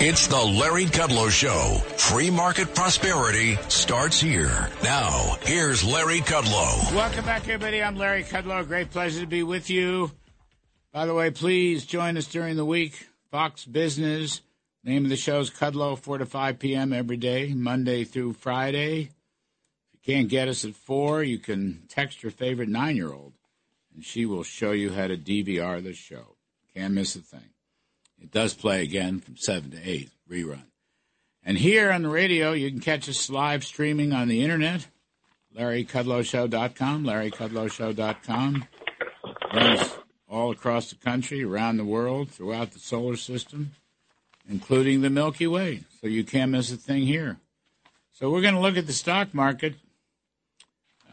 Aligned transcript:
It's 0.00 0.28
the 0.28 0.40
Larry 0.40 0.84
Kudlow 0.84 1.28
Show. 1.28 1.74
Free 1.96 2.30
market 2.30 2.72
prosperity 2.72 3.56
starts 3.66 4.20
here. 4.20 4.70
Now, 4.84 5.36
here's 5.42 5.82
Larry 5.82 6.20
Kudlow. 6.20 6.94
Welcome 6.94 7.24
back, 7.24 7.42
everybody. 7.48 7.82
I'm 7.82 7.96
Larry 7.96 8.22
Kudlow. 8.22 8.64
Great 8.64 8.92
pleasure 8.92 9.22
to 9.22 9.26
be 9.26 9.42
with 9.42 9.68
you. 9.68 10.12
By 10.92 11.04
the 11.06 11.14
way, 11.14 11.32
please 11.32 11.84
join 11.84 12.16
us 12.16 12.28
during 12.28 12.54
the 12.54 12.64
week. 12.64 13.08
Fox 13.32 13.64
Business. 13.64 14.40
Name 14.84 15.02
of 15.02 15.10
the 15.10 15.16
show 15.16 15.40
is 15.40 15.50
Kudlow, 15.50 15.98
4 15.98 16.18
to 16.18 16.26
5 16.26 16.60
p.m. 16.60 16.92
every 16.92 17.16
day, 17.16 17.52
Monday 17.52 18.04
through 18.04 18.34
Friday. 18.34 19.00
If 19.00 20.06
you 20.06 20.14
can't 20.14 20.28
get 20.28 20.46
us 20.46 20.64
at 20.64 20.76
4, 20.76 21.24
you 21.24 21.40
can 21.40 21.82
text 21.88 22.22
your 22.22 22.30
favorite 22.30 22.68
nine 22.68 22.94
year 22.94 23.12
old, 23.12 23.32
and 23.92 24.04
she 24.04 24.26
will 24.26 24.44
show 24.44 24.70
you 24.70 24.92
how 24.92 25.08
to 25.08 25.16
DVR 25.16 25.82
the 25.82 25.92
show. 25.92 26.36
Can't 26.72 26.94
miss 26.94 27.16
a 27.16 27.20
thing. 27.20 27.50
It 28.20 28.30
does 28.30 28.54
play 28.54 28.82
again 28.82 29.20
from 29.20 29.36
7 29.36 29.70
to 29.70 29.78
8, 29.82 30.10
rerun. 30.30 30.64
And 31.44 31.56
here 31.56 31.90
on 31.90 32.02
the 32.02 32.08
radio, 32.08 32.52
you 32.52 32.70
can 32.70 32.80
catch 32.80 33.08
us 33.08 33.30
live 33.30 33.64
streaming 33.64 34.12
on 34.12 34.28
the 34.28 34.42
internet, 34.42 34.86
larrykudlowshow.com, 35.56 37.04
larrykudlowshow.com. 37.04 38.64
Runs 39.54 39.96
all 40.28 40.50
across 40.50 40.90
the 40.90 40.96
country, 40.96 41.42
around 41.42 41.78
the 41.78 41.84
world, 41.84 42.30
throughout 42.30 42.72
the 42.72 42.78
solar 42.78 43.16
system, 43.16 43.72
including 44.48 45.00
the 45.00 45.10
Milky 45.10 45.46
Way. 45.46 45.84
So 46.00 46.06
you 46.06 46.22
can't 46.24 46.50
miss 46.50 46.70
a 46.70 46.76
thing 46.76 47.06
here. 47.06 47.38
So 48.12 48.30
we're 48.30 48.42
going 48.42 48.54
to 48.54 48.60
look 48.60 48.76
at 48.76 48.86
the 48.86 48.92
stock 48.92 49.32
market. 49.32 49.74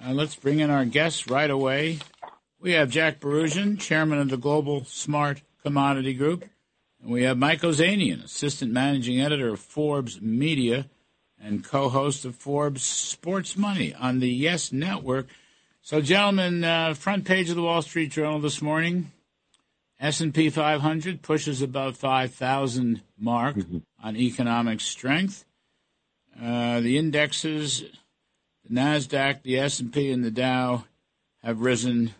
Uh, 0.03 0.11
let's 0.11 0.35
bring 0.35 0.59
in 0.59 0.69
our 0.69 0.85
guests 0.85 1.29
right 1.29 1.49
away. 1.49 1.99
We 2.59 2.73
have 2.73 2.89
Jack 2.89 3.19
Bouroudjian, 3.19 3.79
chairman 3.79 4.19
of 4.19 4.29
the 4.29 4.37
Global 4.37 4.83
Smart 4.85 5.43
Commodity 5.63 6.13
Group. 6.13 6.45
And 7.05 7.13
we 7.13 7.21
have 7.21 7.37
Mike 7.37 7.61
Ozanian, 7.61 8.23
assistant 8.23 8.71
managing 8.71 9.21
editor 9.21 9.49
of 9.49 9.59
Forbes 9.59 10.19
Media 10.21 10.87
and 11.39 11.63
co-host 11.63 12.25
of 12.25 12.33
Forbes 12.33 12.81
Sports 12.81 13.55
Money 13.55 13.93
on 13.93 14.21
the 14.21 14.29
Yes 14.29 14.71
Network. 14.71 15.27
So, 15.83 16.01
gentlemen, 16.01 16.63
uh, 16.63 16.95
front 16.95 17.23
page 17.23 17.51
of 17.51 17.57
the 17.57 17.61
Wall 17.61 17.83
Street 17.83 18.09
Journal 18.09 18.39
this 18.39 18.59
morning. 18.59 19.11
S&P 19.99 20.49
500 20.49 21.21
pushes 21.21 21.61
above 21.61 21.95
5,000 21.95 23.01
mark 23.19 23.55
mm-hmm. 23.55 23.77
on 24.03 24.17
economic 24.17 24.81
strength. 24.81 25.45
Uh, 26.41 26.79
the 26.79 26.97
indexes, 26.97 27.83
the 28.67 28.73
Nasdaq, 28.73 29.43
the 29.43 29.59
S&P, 29.59 30.09
and 30.09 30.23
the 30.23 30.31
Dow 30.31 30.85
have 31.43 31.61
risen 31.61 32.15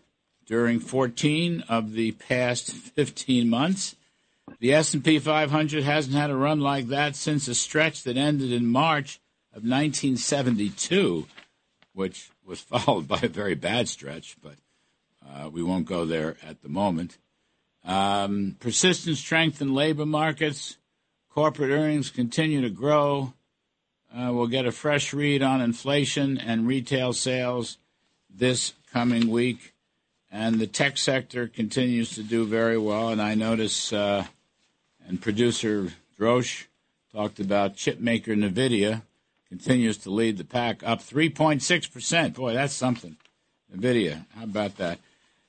during 0.45 0.79
14 0.79 1.63
of 1.67 1.93
the 1.93 2.11
past 2.11 2.71
15 2.95 3.49
months. 3.49 3.95
The 4.59 4.73
S&P 4.73 5.19
500 5.19 5.83
hasn't 5.83 6.15
had 6.15 6.29
a 6.29 6.35
run 6.35 6.59
like 6.59 6.87
that 6.87 7.15
since 7.15 7.47
a 7.47 7.55
stretch 7.55 8.03
that 8.03 8.17
ended 8.17 8.51
in 8.51 8.67
March 8.67 9.19
of 9.51 9.63
1972, 9.63 11.27
which 11.93 12.29
was 12.45 12.59
followed 12.61 13.07
by 13.07 13.19
a 13.21 13.27
very 13.27 13.55
bad 13.55 13.87
stretch, 13.89 14.37
but 14.41 14.55
uh, 15.27 15.49
we 15.49 15.63
won't 15.63 15.85
go 15.85 16.05
there 16.05 16.37
at 16.43 16.61
the 16.61 16.69
moment. 16.69 17.17
Um, 17.83 18.55
persistent 18.59 19.17
strength 19.17 19.61
in 19.61 19.73
labor 19.73 20.05
markets. 20.05 20.77
Corporate 21.29 21.71
earnings 21.71 22.09
continue 22.09 22.61
to 22.61 22.69
grow. 22.69 23.33
Uh, 24.15 24.31
we'll 24.31 24.47
get 24.47 24.65
a 24.65 24.71
fresh 24.71 25.13
read 25.13 25.43
on 25.43 25.61
inflation 25.61 26.37
and 26.37 26.67
retail 26.67 27.13
sales 27.13 27.77
this 28.29 28.73
coming 28.91 29.29
week. 29.29 29.73
And 30.31 30.59
the 30.59 30.67
tech 30.67 30.97
sector 30.97 31.47
continues 31.47 32.15
to 32.15 32.23
do 32.23 32.45
very 32.45 32.77
well. 32.77 33.09
And 33.09 33.21
I 33.21 33.35
notice 33.35 33.91
uh, 33.91 34.25
and 35.07 35.21
producer 35.21 35.93
Drosh 36.19 36.65
talked 37.11 37.39
about 37.39 37.75
chipmaker 37.75 38.27
NVIDIA 38.27 39.03
continues 39.49 39.97
to 39.97 40.09
lead 40.09 40.37
the 40.37 40.43
pack, 40.43 40.83
up 40.83 40.99
3.6%. 40.99 42.33
Boy, 42.33 42.53
that's 42.53 42.73
something. 42.73 43.17
NVIDIA, 43.73 44.25
how 44.35 44.43
about 44.43 44.77
that? 44.77 44.99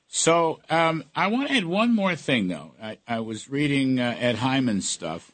So 0.08 0.60
um, 0.70 1.04
I 1.14 1.26
want 1.26 1.48
to 1.48 1.54
add 1.54 1.64
one 1.64 1.94
more 1.94 2.14
thing, 2.14 2.48
though. 2.48 2.72
I, 2.80 2.98
I 3.06 3.20
was 3.20 3.48
reading 3.48 3.98
uh, 3.98 4.16
Ed 4.18 4.36
Hyman's 4.36 4.88
stuff. 4.88 5.32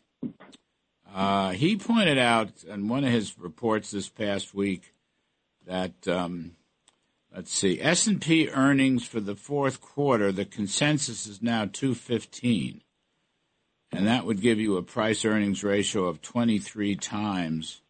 Uh, 1.15 1.51
he 1.51 1.77
pointed 1.77 2.17
out 2.17 2.65
in 2.65 2.89
one 2.89 3.05
of 3.05 3.13
his 3.13 3.39
reports 3.39 3.91
this 3.91 4.09
past 4.09 4.55
week 4.55 4.95
that 5.67 6.09
um, 6.09 6.53
let's 7.35 7.53
see, 7.53 7.81
S 7.81 8.07
and 8.07 8.21
P 8.21 8.49
earnings 8.49 9.07
for 9.07 9.21
the 9.21 9.35
fourth 9.35 9.83
quarter. 9.83 10.33
The 10.33 10.47
consensus 10.47 11.27
is 11.27 11.43
now 11.43 11.69
two 11.71 11.95
fifteen 11.95 12.81
and 13.93 14.07
that 14.07 14.25
would 14.25 14.41
give 14.41 14.59
you 14.59 14.77
a 14.77 14.83
price 14.83 15.25
earnings 15.25 15.63
ratio 15.63 16.07
of 16.07 16.23
23 16.23 16.97
times 16.97 17.83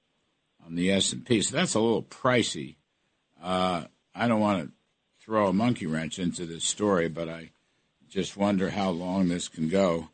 on 0.66 0.74
the 0.74 0.90
S&P. 0.90 1.42
So 1.42 1.56
that's 1.56 1.74
a 1.74 1.80
little 1.80 2.02
pricey. 2.02 2.76
Uh, 3.42 3.84
I 4.14 4.28
don't 4.28 4.41
want 4.41 4.66
to 4.66 4.72
throw 5.24 5.48
a 5.48 5.52
monkey 5.52 5.86
wrench 5.86 6.18
into 6.18 6.44
this 6.44 6.64
story, 6.64 7.08
but 7.08 7.28
I 7.28 7.50
just 8.08 8.36
wonder 8.36 8.70
how 8.70 8.91
long 8.91 9.28
this 9.28 9.48
can 9.48 9.68
go. 9.68 10.08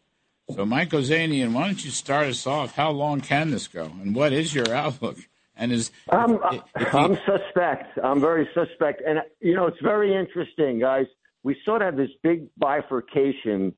So, 0.55 0.65
Mike 0.65 0.91
Ozanian, 0.91 1.53
why 1.53 1.67
don't 1.67 1.85
you 1.85 1.91
start 1.91 2.27
us 2.27 2.47
off? 2.47 2.75
How 2.75 2.91
long 2.91 3.21
can 3.21 3.51
this 3.51 3.69
go, 3.69 3.85
and 3.85 4.15
what 4.15 4.33
is 4.33 4.55
your 4.55 4.73
outlook? 4.73 5.19
And 5.55 5.73
is 5.73 5.91
I'm 6.09 6.39
if, 6.53 6.63
if 6.77 6.95
I'm 6.95 7.19
suspect. 7.27 7.99
I'm 8.03 8.21
very 8.21 8.49
suspect, 8.55 9.03
and 9.07 9.21
you 9.41 9.55
know 9.55 9.67
it's 9.67 9.81
very 9.83 10.15
interesting, 10.15 10.79
guys. 10.79 11.05
We 11.43 11.55
sort 11.67 11.83
of 11.83 11.87
have 11.87 11.97
this 11.97 12.17
big 12.23 12.47
bifurcation 12.57 13.75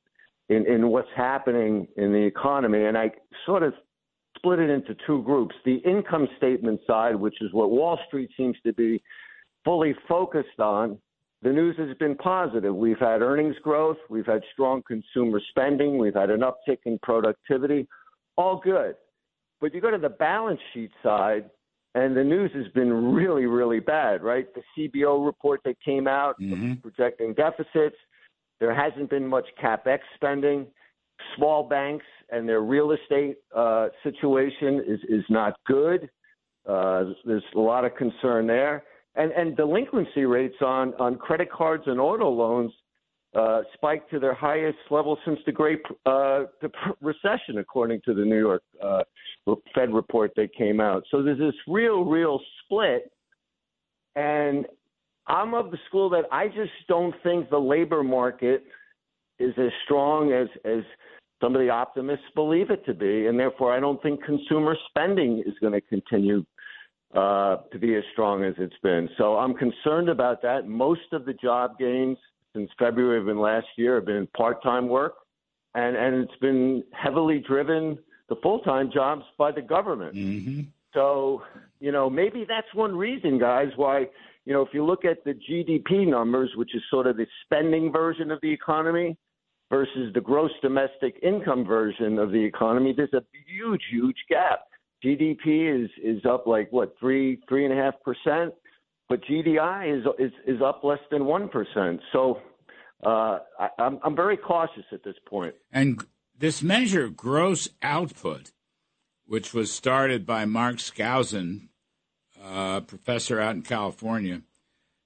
in, 0.51 0.67
in 0.67 0.89
what's 0.89 1.09
happening 1.15 1.87
in 1.95 2.11
the 2.11 2.19
economy. 2.19 2.83
And 2.85 2.97
I 2.97 3.11
sort 3.45 3.63
of 3.63 3.73
split 4.35 4.59
it 4.59 4.69
into 4.69 4.95
two 5.07 5.23
groups. 5.23 5.55
The 5.63 5.77
income 5.77 6.27
statement 6.37 6.81
side, 6.85 7.15
which 7.15 7.35
is 7.41 7.53
what 7.53 7.71
Wall 7.71 7.97
Street 8.07 8.29
seems 8.35 8.57
to 8.65 8.73
be 8.73 9.01
fully 9.63 9.95
focused 10.09 10.59
on, 10.59 10.97
the 11.41 11.51
news 11.51 11.75
has 11.77 11.95
been 11.97 12.15
positive. 12.15 12.75
We've 12.75 12.99
had 12.99 13.21
earnings 13.21 13.55
growth, 13.63 13.97
we've 14.09 14.25
had 14.25 14.41
strong 14.53 14.83
consumer 14.87 15.41
spending, 15.49 15.97
we've 15.97 16.13
had 16.13 16.29
an 16.29 16.41
uptick 16.41 16.79
in 16.85 16.99
productivity, 17.01 17.87
all 18.37 18.61
good. 18.63 18.95
But 19.59 19.73
you 19.73 19.81
go 19.81 19.89
to 19.89 19.97
the 19.97 20.09
balance 20.09 20.59
sheet 20.73 20.91
side, 21.01 21.49
and 21.95 22.15
the 22.15 22.23
news 22.23 22.51
has 22.53 22.67
been 22.73 23.13
really, 23.13 23.45
really 23.45 23.79
bad, 23.79 24.21
right? 24.21 24.47
The 24.53 24.61
CBO 24.77 25.25
report 25.25 25.61
that 25.65 25.77
came 25.83 26.07
out 26.07 26.39
mm-hmm. 26.39 26.73
projecting 26.75 27.33
deficits, 27.33 27.95
there 28.61 28.73
hasn't 28.73 29.09
been 29.09 29.27
much 29.27 29.47
capex 29.61 29.99
spending. 30.15 30.67
Small 31.35 31.67
banks 31.67 32.05
and 32.29 32.47
their 32.47 32.61
real 32.61 32.91
estate 32.91 33.37
uh, 33.53 33.89
situation 34.03 34.81
is 34.87 34.99
is 35.09 35.25
not 35.29 35.55
good. 35.67 36.09
Uh, 36.67 37.05
there's 37.25 37.43
a 37.55 37.59
lot 37.59 37.83
of 37.83 37.95
concern 37.95 38.47
there, 38.47 38.83
and 39.15 39.31
and 39.33 39.57
delinquency 39.57 40.25
rates 40.25 40.55
on 40.61 40.93
on 40.93 41.17
credit 41.17 41.51
cards 41.51 41.83
and 41.87 41.99
auto 41.99 42.29
loans 42.29 42.71
uh, 43.33 43.61
spiked 43.73 44.11
to 44.11 44.19
their 44.19 44.33
highest 44.33 44.77
level 44.89 45.17
since 45.25 45.39
the 45.45 45.51
Great 45.51 45.79
uh, 46.05 46.43
the 46.61 46.69
Recession, 47.01 47.57
according 47.57 48.01
to 48.05 48.13
the 48.13 48.23
New 48.23 48.37
York 48.39 48.63
uh, 48.83 49.03
Fed 49.73 49.91
report 49.91 50.31
that 50.35 50.53
came 50.55 50.79
out. 50.79 51.03
So 51.09 51.23
there's 51.23 51.39
this 51.39 51.55
real, 51.67 52.03
real 52.03 52.39
split, 52.63 53.11
and 54.15 54.67
I'm 55.27 55.53
of 55.53 55.71
the 55.71 55.77
school 55.87 56.09
that 56.11 56.25
I 56.31 56.47
just 56.47 56.71
don't 56.87 57.13
think 57.23 57.49
the 57.49 57.59
labor 57.59 58.03
market 58.03 58.63
is 59.39 59.53
as 59.57 59.71
strong 59.85 60.31
as 60.33 60.47
as 60.65 60.83
some 61.41 61.55
of 61.55 61.61
the 61.61 61.69
optimists 61.69 62.25
believe 62.35 62.69
it 62.69 62.85
to 62.85 62.93
be, 62.93 63.25
and 63.27 63.39
therefore 63.39 63.73
I 63.75 63.79
don't 63.79 64.01
think 64.03 64.23
consumer 64.23 64.75
spending 64.89 65.43
is 65.45 65.53
going 65.59 65.73
to 65.73 65.81
continue 65.81 66.45
uh, 67.15 67.57
to 67.71 67.79
be 67.79 67.95
as 67.95 68.03
strong 68.13 68.43
as 68.43 68.53
it's 68.57 68.77
been. 68.83 69.09
So 69.17 69.37
I'm 69.37 69.53
concerned 69.55 70.09
about 70.09 70.41
that. 70.43 70.67
Most 70.67 71.11
of 71.11 71.25
the 71.25 71.33
job 71.33 71.77
gains 71.79 72.17
since 72.53 72.69
February 72.77 73.19
of 73.19 73.37
last 73.37 73.67
year 73.75 73.95
have 73.95 74.05
been 74.05 74.27
part-time 74.37 74.87
work, 74.87 75.15
and 75.73 75.95
and 75.95 76.15
it's 76.15 76.39
been 76.41 76.83
heavily 76.91 77.39
driven 77.39 77.97
the 78.29 78.35
full-time 78.43 78.91
jobs 78.93 79.23
by 79.37 79.51
the 79.51 79.61
government. 79.61 80.15
Mm-hmm. 80.15 80.61
So 80.93 81.43
you 81.79 81.91
know 81.91 82.09
maybe 82.09 82.45
that's 82.47 82.73
one 82.73 82.95
reason, 82.95 83.39
guys, 83.39 83.69
why 83.75 84.07
you 84.45 84.53
know, 84.53 84.61
if 84.61 84.69
you 84.73 84.83
look 84.83 85.05
at 85.05 85.23
the 85.23 85.33
GDP 85.33 86.07
numbers, 86.07 86.51
which 86.55 86.73
is 86.73 86.81
sort 86.89 87.07
of 87.07 87.17
the 87.17 87.27
spending 87.45 87.91
version 87.91 88.31
of 88.31 88.39
the 88.41 88.51
economy 88.51 89.17
versus 89.69 90.11
the 90.13 90.21
gross 90.21 90.51
domestic 90.61 91.15
income 91.21 91.63
version 91.63 92.17
of 92.17 92.31
the 92.31 92.43
economy, 92.43 92.93
there's 92.95 93.13
a 93.13 93.23
huge, 93.47 93.81
huge 93.91 94.17
gap. 94.29 94.61
GDP 95.03 95.83
is 95.83 95.89
is 96.03 96.23
up 96.25 96.45
like 96.45 96.71
what 96.71 96.95
three 96.99 97.39
three 97.49 97.65
and 97.65 97.73
a 97.73 97.81
half 97.81 97.95
percent, 98.03 98.53
but 99.09 99.21
GDI 99.23 99.97
is 99.99 100.05
is 100.19 100.31
is 100.45 100.61
up 100.61 100.83
less 100.83 100.99
than 101.09 101.25
one 101.25 101.49
percent. 101.49 101.99
So 102.11 102.39
uh, 103.03 103.39
I, 103.59 103.69
I'm 103.79 103.99
I'm 104.03 104.15
very 104.15 104.37
cautious 104.37 104.85
at 104.91 105.03
this 105.03 105.15
point. 105.27 105.55
And 105.71 106.05
this 106.37 106.61
measure, 106.61 107.09
gross 107.09 107.67
output, 107.81 108.51
which 109.25 109.53
was 109.53 109.71
started 109.71 110.25
by 110.25 110.45
Mark 110.45 110.77
Skousen 110.77 111.69
uh, 112.51 112.81
professor 112.81 113.39
out 113.39 113.55
in 113.55 113.61
California. 113.61 114.41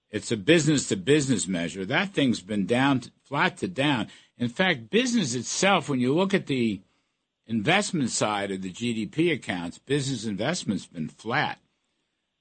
It's 0.10 0.32
a 0.32 0.38
business 0.38 0.88
to 0.88 0.96
business 0.96 1.48
measure. 1.48 1.86
That 1.86 2.14
thing's 2.14 2.42
been 2.42 2.66
down, 2.66 3.02
to, 3.02 3.12
flat 3.24 3.58
to 3.58 3.68
down. 3.68 4.08
In 4.38 4.50
fact, 4.50 4.90
business 4.90 5.36
itself, 5.36 5.88
when 5.88 6.00
you 6.00 6.14
look 6.14 6.34
at 6.34 6.48
the 6.48 6.82
investment 7.46 8.10
side 8.10 8.52
of 8.52 8.62
the 8.62 8.72
GDP 8.72 9.32
accounts, 9.32 9.78
business 9.78 10.26
investment's 10.26 10.88
been 10.88 11.08
flat. 11.08 11.60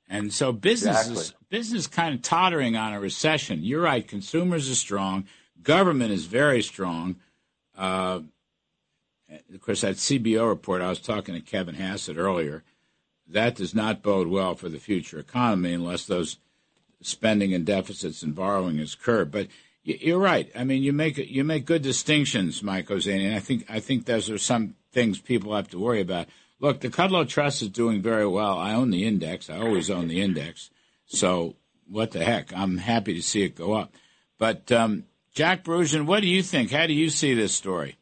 And 0.09 0.33
so 0.33 0.53
business 0.53 1.09
exactly. 1.09 1.23
is 1.23 1.35
business 1.51 1.87
kind 1.87 2.15
of 2.15 2.23
tottering 2.23 2.77
on 2.77 2.95
a 2.95 3.01
recession. 3.01 3.63
You're 3.63 3.83
right. 3.83 4.07
Consumers 4.07 4.71
are 4.71 4.75
strong. 4.75 5.27
Government 5.63 6.13
is 6.13 6.27
very 6.27 6.63
strong. 6.63 7.17
Uh, 7.77 8.21
of 9.53 9.61
course, 9.61 9.81
that 9.81 9.97
CBO 9.97 10.49
report, 10.49 10.83
I 10.83 10.89
was 10.89 11.01
talking 11.01 11.35
to 11.35 11.41
Kevin 11.41 11.75
Hassett 11.75 12.17
earlier, 12.17 12.63
that 13.29 13.57
does 13.57 13.75
not 13.75 14.03
bode 14.03 14.29
well 14.29 14.55
for 14.55 14.69
the 14.69 14.79
future 14.79 15.19
economy 15.19 15.73
unless 15.73 16.07
those 16.07 16.39
spending 17.01 17.55
and 17.55 17.67
deficits 17.67 18.23
and 18.23 18.35
borrowing 18.35 18.79
is 18.79 18.95
curbed. 18.95 19.33
But 19.33 19.49
you're 19.83 20.19
right. 20.19 20.51
I 20.55 20.65
mean, 20.65 20.83
you 20.83 20.93
make 20.93 21.19
you 21.19 21.45
make 21.45 21.67
good 21.67 21.83
distinctions, 21.83 22.63
Mike 22.63 22.89
Ozanian. 22.89 23.35
I 23.35 23.41
think 23.41 23.65
I 23.69 23.81
think 23.81 24.07
those 24.07 24.31
are 24.31 24.39
some 24.39 24.75
things 24.93 25.21
people 25.21 25.55
have 25.55 25.69
to 25.71 25.79
worry 25.79 26.01
about. 26.01 26.29
Look, 26.61 26.81
the 26.81 26.89
Kudlow 26.89 27.29
Trust 27.29 27.63
is 27.63 27.69
doing 27.69 28.01
very 28.01 28.27
well. 28.27 28.57
I 28.59 28.75
own 28.75 28.91
the 28.91 29.07
index. 29.07 29.51
I 29.51 29.59
always 29.59 29.91
own 29.91 30.09
the 30.09 30.23
index. 30.23 30.71
So 31.07 31.57
what 31.89 32.13
the 32.13 32.25
heck? 32.25 32.57
I'm 32.57 32.79
happy 32.79 33.15
to 33.15 33.23
see 33.23 33.43
it 33.43 33.57
go 33.57 33.75
up. 33.75 33.93
But 34.39 34.73
um, 34.73 35.05
Jack 35.35 35.65
Bouroudjian, 35.65 36.07
what 36.07 36.21
do 36.21 36.29
you 36.29 36.43
think? 36.43 36.71
How 36.71 36.87
do 36.87 36.95
you 36.95 37.11
see 37.11 37.35
this 37.35 37.55
story? 37.55 37.97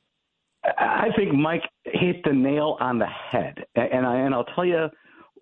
I 0.64 1.08
think 1.16 1.32
Mike 1.34 1.64
hit 1.84 2.22
the 2.22 2.32
nail 2.32 2.76
on 2.78 2.98
the 2.98 3.06
head, 3.06 3.64
and 3.74 4.06
I 4.06 4.18
and 4.18 4.32
I'll 4.32 4.44
tell 4.44 4.64
you 4.64 4.88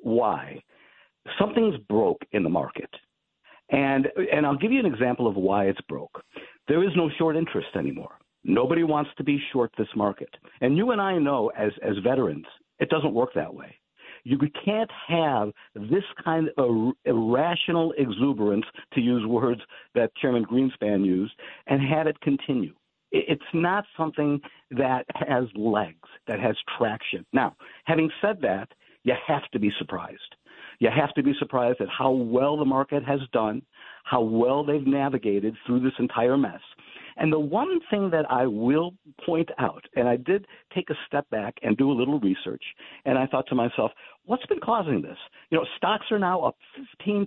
why. 0.02 0.62
Something's 1.38 1.76
broke 1.88 2.22
in 2.32 2.42
the 2.42 2.48
market, 2.48 2.90
and 3.70 4.08
and 4.32 4.46
I'll 4.46 4.56
give 4.56 4.72
you 4.72 4.80
an 4.80 4.86
example 4.86 5.26
of 5.26 5.36
why 5.36 5.66
it's 5.66 5.80
broke. 5.82 6.22
There 6.68 6.82
is 6.82 6.90
no 6.96 7.10
short 7.18 7.36
interest 7.36 7.68
anymore. 7.76 8.16
Nobody 8.42 8.84
wants 8.84 9.10
to 9.18 9.24
be 9.24 9.38
short 9.52 9.70
this 9.76 9.88
market, 9.94 10.30
and 10.60 10.76
you 10.76 10.92
and 10.92 11.00
I 11.00 11.18
know 11.18 11.50
as 11.56 11.72
as 11.82 11.96
veterans, 12.02 12.46
it 12.78 12.88
doesn't 12.88 13.12
work 13.12 13.30
that 13.34 13.54
way. 13.54 13.76
You 14.24 14.38
can't 14.64 14.90
have 15.08 15.50
this 15.74 16.04
kind 16.22 16.50
of 16.58 16.92
irrational 17.04 17.94
exuberance, 17.96 18.66
to 18.94 19.00
use 19.00 19.26
words 19.26 19.60
that 19.94 20.14
Chairman 20.16 20.44
Greenspan 20.44 21.04
used, 21.04 21.32
and 21.66 21.80
have 21.82 22.06
it 22.06 22.20
continue 22.20 22.74
it's 23.12 23.42
not 23.52 23.84
something 23.96 24.40
that 24.70 25.04
has 25.14 25.44
legs, 25.54 26.08
that 26.26 26.40
has 26.40 26.56
traction. 26.78 27.26
Now, 27.32 27.56
having 27.84 28.10
said 28.20 28.40
that, 28.42 28.68
you 29.04 29.14
have 29.26 29.48
to 29.52 29.58
be 29.58 29.70
surprised. 29.78 30.36
You 30.78 30.88
have 30.94 31.12
to 31.14 31.22
be 31.22 31.34
surprised 31.38 31.80
at 31.80 31.88
how 31.88 32.10
well 32.10 32.56
the 32.56 32.64
market 32.64 33.04
has 33.04 33.20
done, 33.32 33.62
how 34.04 34.22
well 34.22 34.64
they've 34.64 34.86
navigated 34.86 35.54
through 35.66 35.80
this 35.80 35.92
entire 35.98 36.36
mess. 36.36 36.60
And 37.16 37.30
the 37.30 37.38
one 37.38 37.80
thing 37.90 38.08
that 38.10 38.30
I 38.30 38.46
will 38.46 38.94
point 39.26 39.50
out, 39.58 39.84
and 39.94 40.08
I 40.08 40.16
did 40.16 40.46
take 40.74 40.88
a 40.88 40.94
step 41.06 41.28
back 41.28 41.54
and 41.62 41.76
do 41.76 41.90
a 41.90 41.92
little 41.92 42.18
research, 42.20 42.62
and 43.04 43.18
I 43.18 43.26
thought 43.26 43.46
to 43.48 43.54
myself, 43.54 43.92
what's 44.24 44.46
been 44.46 44.60
causing 44.60 45.02
this? 45.02 45.18
You 45.50 45.58
know, 45.58 45.66
stocks 45.76 46.06
are 46.10 46.18
now 46.18 46.40
up 46.40 46.56
15% 47.06 47.26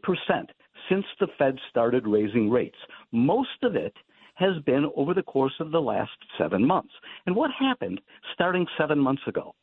since 0.89 1.05
the 1.19 1.27
Fed 1.37 1.57
started 1.69 2.07
raising 2.07 2.49
rates. 2.49 2.77
Most 3.11 3.61
of 3.61 3.75
it 3.75 3.93
has 4.35 4.57
been 4.65 4.89
over 4.95 5.13
the 5.13 5.21
course 5.21 5.53
of 5.59 5.71
the 5.71 5.81
last 5.81 6.11
seven 6.39 6.65
months. 6.65 6.93
And 7.27 7.35
what 7.35 7.51
happened 7.51 8.01
starting 8.33 8.65
seven 8.77 8.97
months 8.97 9.21
ago? 9.27 9.53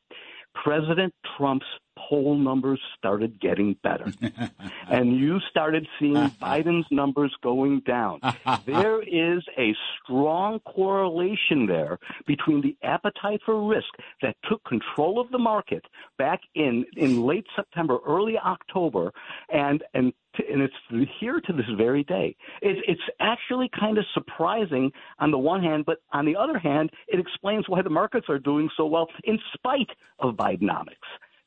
President 0.64 1.12
Trump's 1.36 1.66
poll 2.08 2.36
numbers 2.36 2.80
started 2.96 3.40
getting 3.40 3.76
better. 3.82 4.12
and 4.90 5.16
you 5.16 5.38
started 5.50 5.86
seeing 5.98 6.30
Biden's 6.42 6.86
numbers 6.90 7.34
going 7.42 7.80
down. 7.80 8.20
there 8.66 9.02
is 9.02 9.42
a 9.58 9.74
strong 10.02 10.60
correlation 10.60 11.66
there 11.66 11.98
between 12.26 12.60
the 12.60 12.76
appetite 12.82 13.40
for 13.44 13.66
risk 13.66 13.88
that 14.22 14.36
took 14.48 14.62
control 14.64 15.20
of 15.20 15.30
the 15.30 15.38
market 15.38 15.84
back 16.18 16.40
in, 16.54 16.84
in 16.96 17.22
late 17.22 17.46
September, 17.56 17.98
early 18.06 18.38
October, 18.38 19.12
and, 19.52 19.82
and 19.94 20.12
and 20.48 20.62
it's 20.62 21.10
here 21.18 21.40
to 21.40 21.52
this 21.52 21.66
very 21.76 22.04
day. 22.04 22.36
It's, 22.62 22.80
it's 22.86 23.00
actually 23.18 23.68
kind 23.78 23.98
of 23.98 24.04
surprising 24.14 24.92
on 25.18 25.32
the 25.32 25.38
one 25.38 25.60
hand, 25.60 25.84
but 25.84 25.98
on 26.12 26.24
the 26.24 26.36
other 26.36 26.56
hand, 26.56 26.90
it 27.08 27.18
explains 27.18 27.68
why 27.68 27.82
the 27.82 27.90
markets 27.90 28.26
are 28.28 28.38
doing 28.38 28.70
so 28.76 28.86
well 28.86 29.08
in 29.24 29.40
spite 29.56 29.90
of 30.20 30.36
Bidenomics 30.36 30.94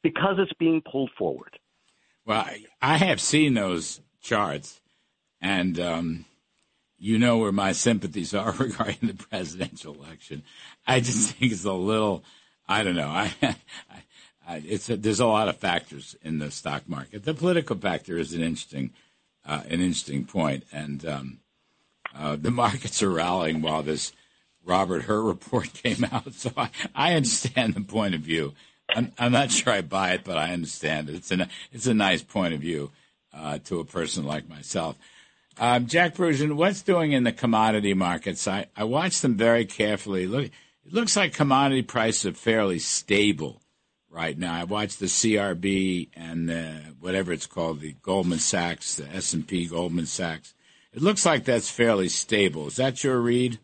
because 0.03 0.35
it's 0.37 0.53
being 0.59 0.81
pulled 0.81 1.11
forward. 1.17 1.57
Well, 2.25 2.47
I 2.81 2.97
have 2.97 3.19
seen 3.19 3.53
those 3.53 3.99
charts, 4.21 4.81
and 5.41 5.79
um, 5.79 6.25
you 6.97 7.17
know 7.17 7.37
where 7.37 7.51
my 7.51 7.71
sympathies 7.71 8.33
are 8.33 8.51
regarding 8.59 9.09
the 9.09 9.13
presidential 9.13 9.95
election. 9.95 10.43
I 10.85 10.99
just 10.99 11.31
think 11.35 11.51
it's 11.51 11.65
a 11.65 11.73
little, 11.73 12.23
I 12.67 12.83
don't 12.83 12.95
know. 12.95 13.09
I, 13.09 13.55
I, 14.47 14.61
it's 14.65 14.89
a, 14.89 14.97
there's 14.97 15.19
a 15.19 15.25
lot 15.25 15.47
of 15.47 15.57
factors 15.57 16.15
in 16.21 16.39
the 16.39 16.51
stock 16.51 16.87
market. 16.87 17.23
The 17.23 17.33
political 17.33 17.77
factor 17.77 18.17
is 18.17 18.33
an 18.33 18.41
interesting, 18.41 18.91
uh, 19.45 19.63
an 19.65 19.79
interesting 19.81 20.25
point, 20.25 20.65
and 20.71 21.05
um, 21.05 21.39
uh, 22.15 22.35
the 22.35 22.51
markets 22.51 23.01
are 23.01 23.09
rallying 23.09 23.61
while 23.61 23.83
this 23.83 24.13
Robert 24.65 25.03
Hur 25.03 25.21
report 25.21 25.73
came 25.73 26.05
out. 26.11 26.33
So 26.33 26.51
I, 26.55 26.69
I 26.95 27.13
understand 27.13 27.73
the 27.73 27.81
point 27.81 28.15
of 28.15 28.21
view. 28.21 28.53
I'm, 28.95 29.11
I'm 29.17 29.31
not 29.31 29.51
sure 29.51 29.73
I 29.73 29.81
buy 29.81 30.13
it, 30.13 30.23
but 30.23 30.37
I 30.37 30.53
understand 30.53 31.09
it. 31.09 31.15
It's 31.15 31.31
a 31.31 31.47
it's 31.71 31.87
a 31.87 31.93
nice 31.93 32.21
point 32.21 32.53
of 32.53 32.59
view 32.61 32.91
uh, 33.33 33.59
to 33.65 33.79
a 33.79 33.85
person 33.85 34.25
like 34.25 34.47
myself. 34.49 34.97
Um, 35.59 35.85
Jack 35.85 36.15
Bouroudjian, 36.15 36.55
what's 36.55 36.81
doing 36.81 37.11
in 37.11 37.23
the 37.23 37.31
commodity 37.31 37.93
markets? 37.93 38.47
I, 38.47 38.65
I 38.75 38.85
watched 38.85 39.21
them 39.21 39.35
very 39.35 39.65
carefully. 39.65 40.25
Look, 40.25 40.45
it 40.45 40.93
looks 40.93 41.15
like 41.15 41.33
commodity 41.33 41.83
prices 41.83 42.25
are 42.25 42.33
fairly 42.33 42.79
stable 42.79 43.61
right 44.09 44.37
now. 44.37 44.53
I 44.53 44.63
watched 44.63 44.99
the 44.99 45.05
CRB 45.05 46.09
and 46.15 46.49
the, 46.49 46.95
whatever 46.99 47.31
it's 47.31 47.45
called, 47.45 47.81
the 47.81 47.93
Goldman 48.01 48.39
Sachs, 48.39 48.95
the 48.95 49.07
S 49.07 49.33
and 49.33 49.47
P 49.47 49.67
Goldman 49.67 50.07
Sachs. 50.07 50.53
It 50.91 51.01
looks 51.01 51.25
like 51.25 51.45
that's 51.45 51.69
fairly 51.69 52.09
stable. 52.09 52.67
Is 52.67 52.75
that 52.75 53.03
your 53.03 53.19
read? 53.19 53.59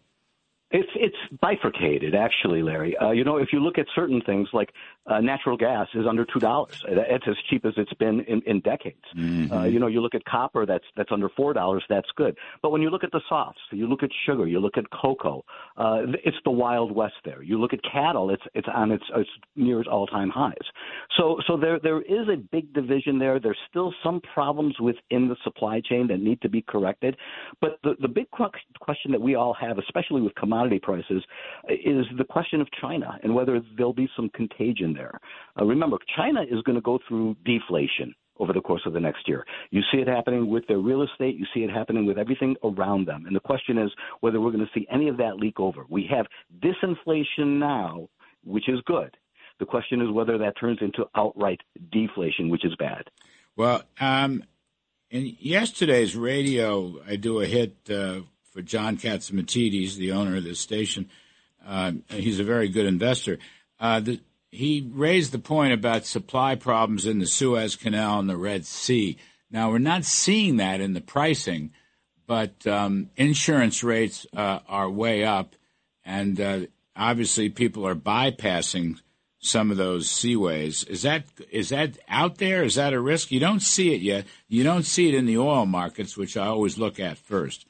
It's 0.72 0.90
it's 0.96 1.16
bifurcated, 1.42 2.14
actually, 2.14 2.62
Larry. 2.62 2.96
Uh, 2.96 3.10
you 3.10 3.24
know, 3.24 3.38
if 3.38 3.50
you 3.52 3.60
look 3.60 3.80
at 3.80 3.88
certain 3.96 4.22
things 4.22 4.50
like 4.54 4.72
uh, 5.08 5.20
natural 5.20 5.58
gas 5.58 5.88
is 5.94 6.06
under 6.08 6.26
two 6.26 6.40
dollars. 6.40 6.84
It's 6.88 7.26
as 7.28 7.36
cheap 7.50 7.66
as 7.66 7.74
it's 7.78 7.94
been 7.94 8.22
in, 8.22 8.42
in 8.46 8.60
decades. 8.62 9.04
Mm-hmm. 9.18 9.52
Uh, 9.52 9.64
you 9.66 9.80
know, 9.80 9.88
you 9.88 10.02
look 10.02 10.16
at 10.16 10.24
copper 10.26 10.66
that's 10.66 10.86
that's 10.96 11.12
under 11.12 11.30
four 11.30 11.54
dollars. 11.54 11.84
That's 11.90 12.10
good. 12.16 12.38
But 12.62 12.72
when 12.72 12.82
you 12.82 12.90
look 12.90 13.04
at 13.04 13.12
the 13.12 13.22
softs, 13.28 13.60
you 13.72 13.88
look 13.88 14.04
at 14.04 14.10
sugar, 14.26 14.48
you 14.48 14.60
look 14.60 14.78
at 14.78 14.86
cocoa. 14.92 15.44
Uh, 15.78 16.02
it's 16.24 16.38
the 16.46 16.52
wild 16.52 16.92
west 16.92 17.16
there. 17.26 17.42
You 17.42 17.60
look 17.60 17.74
at 17.74 17.80
cattle. 17.84 18.30
It's 18.30 18.44
it's 18.54 18.68
on 18.74 18.92
its, 18.92 19.04
its 19.16 19.30
near 19.56 19.80
its 19.80 19.90
all 19.92 20.06
time 20.06 20.30
highs. 20.30 20.56
So 21.18 21.40
so 21.48 21.58
there 21.58 21.80
there 21.80 22.02
is 22.02 22.28
a 22.32 22.38
big 22.38 22.74
division 22.74 23.18
there. 23.18 23.40
There's 23.40 23.58
still 23.70 23.94
some 24.04 24.22
problems 24.34 24.80
within 24.80 25.28
the 25.28 25.36
supply 25.44 25.82
chain 25.82 26.08
that 26.08 26.20
need 26.20 26.42
to 26.42 26.50
be 26.50 26.62
corrected. 26.62 27.18
But 27.62 27.80
the 27.84 27.96
the 28.00 28.08
big 28.08 28.30
question 28.32 29.12
that 29.12 29.22
we 29.22 29.36
all 29.36 29.56
have, 29.60 29.78
especially 29.80 30.22
with 30.22 30.36
commodity 30.36 30.80
prices, 30.80 31.24
is 31.70 32.06
the 32.18 32.26
question 32.26 32.62
of 32.62 32.68
China 32.80 33.18
and 33.24 33.34
whether 33.34 33.62
there'll 33.76 33.94
be 33.94 34.10
some 34.16 34.30
contagion 34.30 34.94
there. 35.00 35.16
Uh, 35.60 35.66
remember, 35.66 35.98
China 36.16 36.42
is 36.42 36.62
going 36.66 36.76
to 36.76 36.82
go 36.92 37.00
through 37.08 37.36
deflation 37.46 38.14
over 38.40 38.54
the 38.54 38.62
course 38.62 38.82
of 38.86 38.94
the 38.94 39.00
next 39.00 39.28
year. 39.28 39.46
You 39.72 39.82
see 39.92 40.00
it 40.00 40.08
happening 40.08 40.50
with 40.50 40.66
their 40.68 40.80
real 40.80 41.04
estate, 41.04 41.36
you 41.36 41.46
see 41.54 41.62
it 41.62 41.70
happening 41.70 42.06
with 42.06 42.18
everything 42.18 42.56
around 42.64 43.08
them. 43.08 43.26
And 43.26 43.36
the 43.36 43.42
question 43.52 43.78
is 43.78 43.92
whether 44.22 44.40
we're 44.40 44.52
going 44.52 44.66
to 44.66 44.80
see 44.80 44.88
any 44.92 45.10
of 45.10 45.18
that 45.18 45.36
leak 45.38 45.60
over. 45.60 45.86
We 45.90 46.10
have 46.16 46.26
disinflation 46.66 47.60
now, 47.60 48.08
which 48.44 48.70
is 48.70 48.80
good. 48.86 49.12
The 49.60 49.66
question 49.66 50.02
is 50.02 50.10
whether 50.10 50.38
that 50.38 50.54
turns 50.58 50.80
into 50.82 51.06
outright 51.16 51.60
deflation, 51.92 52.50
which 52.50 52.64
is 52.64 52.74
bad. 52.78 53.04
Well, 53.58 53.84
um, 54.00 54.44
in 55.12 55.36
yesterday's 55.40 56.16
radio, 56.16 56.96
I 57.06 57.18
do 57.18 57.42
a 57.42 57.46
hit 57.46 57.76
uh, 57.90 58.22
for 58.54 58.62
John 58.62 58.98
Catsimatidis, 58.98 59.96
the 59.96 60.14
owner 60.14 60.38
of 60.38 60.46
this 60.46 60.62
station. 60.62 61.10
Uh, 61.66 61.92
he's 62.08 62.40
a 62.40 62.46
very 62.46 62.70
good 62.70 62.86
investor. 62.86 63.38
Uh, 63.82 64.00
the, 64.00 64.22
he 64.52 64.90
raised 64.92 65.32
the 65.32 65.40
point 65.40 65.74
about 65.74 66.06
supply 66.06 66.56
problems 66.56 67.06
in 67.06 67.20
the 67.20 67.28
Suez 67.28 67.76
Canal 67.76 68.20
and 68.20 68.30
the 68.30 68.38
Red 68.38 68.66
Sea. 68.66 69.18
Now, 69.52 69.72
we're 69.72 69.80
not 69.80 70.06
seeing 70.06 70.58
that 70.58 70.82
in 70.82 70.94
the 70.94 71.02
pricing, 71.02 71.72
but 72.28 72.66
um, 72.68 73.10
insurance 73.16 73.84
rates 73.84 74.26
uh, 74.36 74.60
are 74.68 74.90
way 74.90 75.24
up, 75.24 75.56
and 76.04 76.40
uh, 76.40 76.60
obviously 76.96 77.50
people 77.50 77.88
are 77.88 77.96
bypassing 77.96 79.00
some 79.40 79.72
of 79.72 79.78
those 79.78 80.08
seaways. 80.08 80.88
Is 80.88 81.02
that 81.04 81.24
is 81.50 81.70
that 81.70 81.98
out 82.08 82.38
there? 82.38 82.64
Is 82.64 82.76
that 82.76 82.94
a 82.94 83.00
risk? 83.00 83.32
You 83.32 83.40
don't 83.40 83.62
see 83.62 83.94
it 83.94 84.02
yet. 84.02 84.26
You 84.48 84.64
don't 84.64 84.84
see 84.84 85.08
it 85.08 85.16
in 85.16 85.26
the 85.26 85.38
oil 85.38 85.66
markets, 85.66 86.18
which 86.18 86.36
I 86.36 86.48
always 86.48 86.78
look 86.78 87.00
at 87.00 87.18
first. 87.18 87.66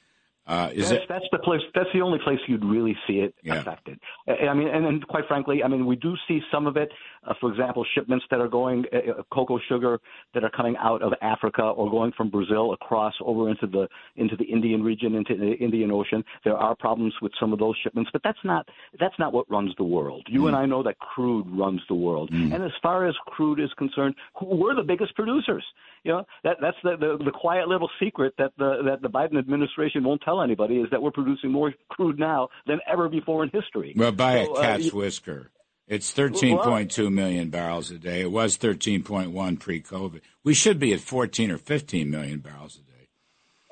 Uh, 0.50 0.72
is 0.74 0.90
that's, 0.90 1.04
it, 1.04 1.08
that's 1.08 1.26
the 1.32 1.38
place. 1.38 1.62
That's 1.76 1.90
the 1.94 2.02
only 2.02 2.18
place 2.24 2.40
you'd 2.48 2.66
really 2.66 2.98
see 3.06 3.20
it 3.20 3.36
yeah. 3.44 3.56
affected. 3.56 4.00
I 4.28 4.52
mean, 4.56 4.68
and, 4.68 4.84
and 4.84 5.08
quite 5.08 5.28
frankly, 5.28 5.64
I 5.64 5.68
mean, 5.68 5.86
we 5.86 5.96
do 5.96 6.16
see 6.28 6.42
some 6.52 6.66
of 6.66 6.76
it 6.76 6.90
uh, 7.28 7.34
for 7.40 7.52
example, 7.52 7.86
shipments 7.96 8.26
that 8.32 8.40
are 8.40 8.48
going 8.48 8.86
uh, 8.94 9.12
uh, 9.12 9.24
cocoa 9.34 9.60
sugar 9.68 10.00
that 10.34 10.44
are 10.44 10.50
coming 10.50 10.76
out 10.78 11.02
of 11.02 11.14
Africa 11.22 11.62
or 11.62 11.90
going 11.90 12.12
from 12.16 12.30
Brazil 12.30 12.74
across 12.74 13.14
over 13.22 13.50
into 13.50 13.68
the 13.68 13.88
into 14.16 14.36
the 14.38 14.46
Indian 14.46 14.82
region, 14.84 15.16
into 15.16 15.36
the 15.36 15.54
Indian 15.54 15.92
Ocean. 15.92 16.24
There 16.44 16.56
are 16.56 16.76
problems 16.76 17.14
with 17.22 17.32
some 17.40 17.52
of 17.52 17.60
those 17.60 17.76
shipments, 17.84 18.10
but 18.14 18.22
that's 18.24 18.40
not 18.44 18.68
that's 19.00 19.18
not 19.20 19.34
what 19.34 19.50
runs 19.52 19.74
the 19.78 19.84
world. 19.84 20.26
You 20.30 20.42
mm. 20.42 20.48
and 20.48 20.56
I 20.56 20.66
know 20.66 20.82
that 20.84 20.98
crude 21.00 21.46
runs 21.50 21.82
the 21.90 21.96
world, 21.96 22.32
mm. 22.32 22.54
and 22.54 22.64
as 22.64 22.72
far 22.82 23.08
as 23.08 23.16
crude 23.28 23.60
is 23.60 23.72
concerned, 23.78 24.16
we're 24.42 24.76
the 24.76 24.84
biggest 24.84 25.16
producers. 25.16 25.64
You 26.04 26.14
know 26.14 26.26
that 26.44 26.58
that's 26.62 26.78
the, 26.84 26.96
the 26.96 27.24
the 27.24 27.32
quiet 27.32 27.68
little 27.68 27.90
secret 28.02 28.34
that 28.38 28.54
the 28.58 28.82
that 28.86 29.02
the 29.02 29.10
Biden 29.10 29.38
administration 29.38 30.04
won't 30.04 30.22
tell 30.22 30.39
anybody 30.42 30.78
is 30.78 30.90
that 30.92 31.02
we're 31.02 31.12
producing 31.12 31.52
more 31.52 31.74
crude 31.90 32.20
now 32.20 32.50
than 32.68 32.80
ever 32.92 33.10
before 33.10 33.44
in 33.44 33.50
history. 33.50 33.94
Well, 33.96 34.12
by 34.12 34.46
so, 34.46 34.56
a 34.56 34.58
uh, 34.58 34.62
cat's 34.62 34.88
uh, 34.88 34.98
whisker. 34.98 35.52
It's 35.88 36.14
13.2 36.14 37.12
million 37.12 37.50
barrels 37.50 37.90
a 37.90 37.98
day. 37.98 38.22
It 38.22 38.32
was 38.32 38.58
13.1 38.60 39.60
pre-COVID. 39.60 40.22
We 40.44 40.54
should 40.54 40.80
be 40.80 40.94
at 40.94 41.00
14 41.00 41.50
or 41.50 41.58
15 41.58 42.12
million 42.12 42.40
barrels 42.42 42.76
a 42.76 42.82
day. 42.82 42.90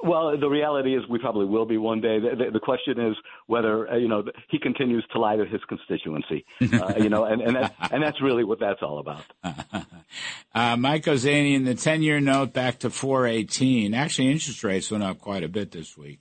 Well, 0.04 0.38
the 0.38 0.48
reality 0.48 0.96
is 0.96 1.04
we 1.10 1.20
probably 1.20 1.46
will 1.46 1.66
be 1.66 1.78
one 1.78 2.02
day. 2.02 2.20
The, 2.20 2.36
the, 2.36 2.52
the 2.54 2.60
question 2.60 3.00
is 3.00 3.16
whether 3.48 3.90
uh, 3.90 3.98
you 3.98 4.08
know 4.08 4.24
he 4.48 4.60
continues 4.60 5.04
to 5.12 5.20
lie 5.20 5.36
to 5.36 5.46
his 5.46 5.60
constituency. 5.68 6.46
Uh, 6.62 6.94
you 7.00 7.10
know, 7.10 7.26
and 7.26 7.42
and 7.42 7.56
that's, 7.56 7.74
and 7.92 8.04
that's 8.04 8.22
really 8.22 8.44
what 8.44 8.60
that's 8.60 8.82
all 8.84 9.00
about. 9.00 9.24
uh, 10.54 10.78
Mike 10.78 11.06
Ozanian, 11.06 11.66
the 11.66 11.74
ten-year 11.74 12.20
note 12.20 12.54
back 12.54 12.78
to 12.80 12.92
418. 12.92 13.96
Actually, 13.96 14.32
interest 14.32 14.64
rates 14.64 14.92
went 14.92 15.04
up 15.04 15.20
quite 15.20 15.44
a 15.44 15.50
bit 15.50 15.72
this 15.72 15.98
week. 15.98 16.20